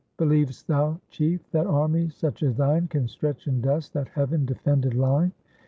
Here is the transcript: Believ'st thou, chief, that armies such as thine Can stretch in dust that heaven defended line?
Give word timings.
Believ'st 0.17 0.65
thou, 0.65 0.99
chief, 1.11 1.47
that 1.51 1.67
armies 1.67 2.15
such 2.15 2.41
as 2.41 2.57
thine 2.57 2.87
Can 2.87 3.07
stretch 3.07 3.45
in 3.45 3.61
dust 3.61 3.93
that 3.93 4.07
heaven 4.07 4.45
defended 4.45 4.95
line? 4.95 5.31